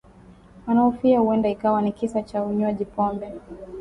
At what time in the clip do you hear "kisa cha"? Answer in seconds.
1.91-2.43